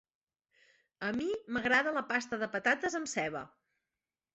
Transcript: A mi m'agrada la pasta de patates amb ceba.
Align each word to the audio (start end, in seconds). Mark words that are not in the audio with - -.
A 1.11 1.11
mi 1.19 1.29
m'agrada 1.57 1.95
la 2.01 2.05
pasta 2.15 2.43
de 2.45 2.51
patates 2.59 3.01
amb 3.03 3.17
ceba. 3.17 3.49